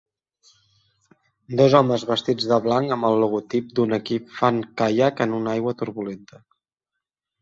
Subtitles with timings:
[1.59, 6.41] Dos homes vestits de blanc amb el logotip d'un equip fan caiac en aigua turbulenta.